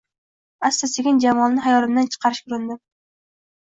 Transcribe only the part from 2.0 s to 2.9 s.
chiqarishga urindim.